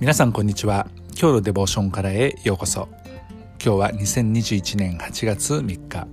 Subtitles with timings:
[0.00, 0.86] 皆さんこんにちは。
[1.10, 2.88] 今日のデボーションからへようこそ。
[3.62, 6.06] 今日は2021年8月3日。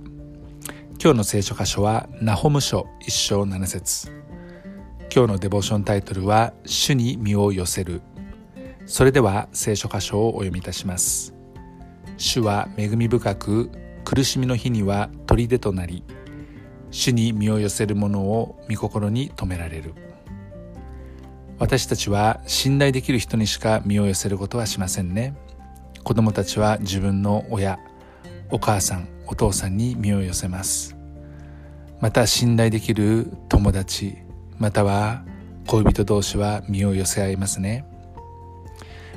[1.02, 4.10] 今日の聖書箇所はナホム書1章7節。
[5.10, 8.02] 今日のデボーションタイトルは主に身を寄せる。
[8.84, 11.32] それでは聖書箇所をお読みいたします。
[12.18, 13.70] 主は恵み深く
[14.04, 16.04] 苦しみの日には砦となり
[16.90, 19.94] 主に身を寄せる者を御心に留められる。
[21.58, 25.34] 私たちは信頼できる人にしか身を寄せることはしませんね。
[26.04, 27.78] 子供たちは自分の親
[28.50, 30.96] お母さんお父さんに身を寄せます。
[32.00, 34.16] また信頼できる友達
[34.56, 35.24] または
[35.66, 37.84] 恋人同士は身を寄せ合いますね。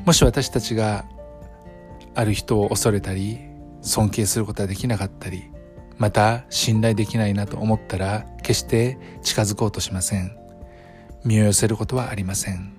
[0.06, 1.06] もし私たちが
[2.16, 3.38] ある人を恐れたり
[3.82, 5.44] 尊敬することができなかったり
[5.98, 10.41] また信頼できないなと思ったら決して近づこうとしません。
[11.24, 12.74] 身を寄せることはありません。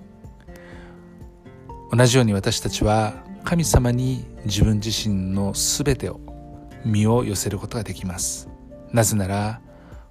[1.91, 6.21] 同じように私たちは神様に自分自身の全てを
[6.85, 8.49] 身を寄せることができます。
[8.93, 9.61] なぜなら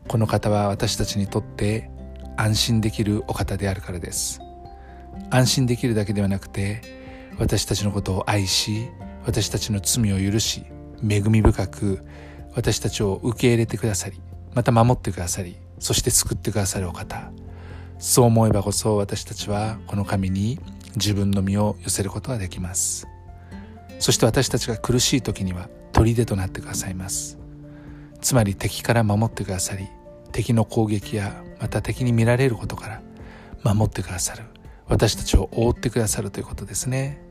[0.08, 1.90] この方は私たちにとって
[2.38, 4.40] 安心できるお方であるからです。
[5.30, 6.82] 安心できるだけではなくて
[7.38, 8.90] 私たちのことを愛し
[9.26, 10.66] 私たちの罪を許し
[11.08, 12.04] 恵み深く
[12.56, 14.20] 私たちを受け入れてくださり
[14.54, 17.32] また守ってくださりそして救ってくださるお方。
[18.02, 20.60] そう思えばこそ私たちはこの神に
[20.96, 23.08] 自分の身を寄せることができます。
[24.00, 27.38] そして私たちが苦しい時には砦となってくださいます。
[28.20, 29.88] つまり敵から守ってくださり
[30.32, 33.02] 敵の攻撃やまた敵に見られることから
[33.64, 34.46] 守ってくださる。
[34.88, 37.22] 私たちを覆ってくださるということですね。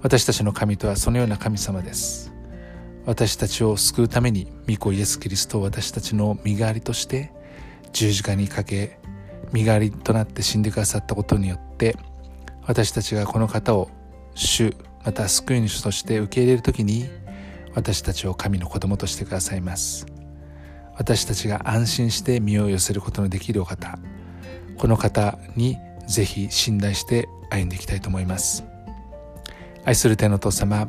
[0.00, 2.32] 私たちの神とはそのような神様です。
[3.04, 7.32] 私たちを救うために御子イエス・キリストを私たちの身代わりとして
[7.92, 9.01] 十字架にかけ
[9.52, 11.96] 身代わりとなって死んでくださったことによって
[12.66, 13.90] 私たちがこの方を
[14.34, 17.08] 主また救い主として受け入れる時に
[17.74, 20.06] 私たちを神の子供としてくださいます。
[20.96, 23.98] 私たちが安心して身を寄せることのできるお方
[24.76, 28.64] この方にぜひ信頼して歩んでいきたいと思います。
[29.84, 30.86] 愛する天の父様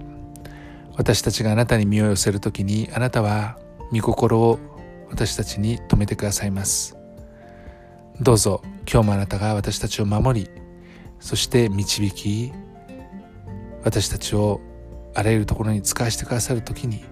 [0.96, 3.58] 私たちがあなたに身を寄せる時にあなたは
[3.92, 4.60] 御心を
[5.10, 7.03] 私たちに留めてくださいます。
[8.22, 10.50] どうぞ今日もあなたが私たちを守り
[11.20, 12.52] そして導き
[13.84, 14.62] 私たちを
[15.16, 17.04] あらゆるところに使わせてくださる時に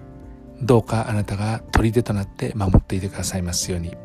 [0.62, 3.96] どうかあなたが砦となって守っていてくださいますように。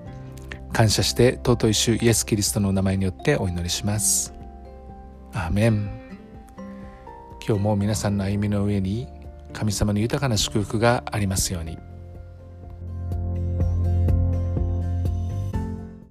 [0.74, 4.34] 感謝して尊い主イエス・キリストのお名前によってお祈りします。
[5.34, 5.90] アーメン。
[7.48, 9.08] 今日も皆さんの歩みの上に
[9.54, 11.78] 神様の豊かな祝福がありますように。